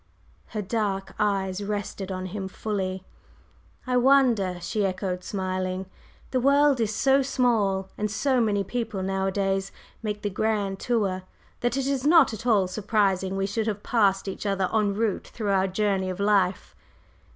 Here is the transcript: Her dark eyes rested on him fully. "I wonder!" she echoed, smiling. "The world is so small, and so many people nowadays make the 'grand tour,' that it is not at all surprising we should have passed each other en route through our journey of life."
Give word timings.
Her 0.47 0.63
dark 0.63 1.13
eyes 1.19 1.63
rested 1.63 2.11
on 2.11 2.25
him 2.25 2.47
fully. 2.47 3.05
"I 3.85 3.97
wonder!" 3.97 4.57
she 4.59 4.83
echoed, 4.83 5.23
smiling. 5.23 5.85
"The 6.31 6.39
world 6.39 6.81
is 6.81 6.95
so 6.95 7.21
small, 7.21 7.87
and 7.99 8.09
so 8.09 8.41
many 8.41 8.63
people 8.63 9.03
nowadays 9.03 9.71
make 10.01 10.23
the 10.23 10.31
'grand 10.31 10.79
tour,' 10.79 11.21
that 11.59 11.77
it 11.77 11.85
is 11.85 12.03
not 12.03 12.33
at 12.33 12.47
all 12.47 12.65
surprising 12.67 13.35
we 13.37 13.45
should 13.45 13.67
have 13.67 13.83
passed 13.83 14.27
each 14.27 14.47
other 14.47 14.67
en 14.73 14.95
route 14.95 15.27
through 15.27 15.51
our 15.51 15.67
journey 15.67 16.09
of 16.09 16.19
life." 16.19 16.73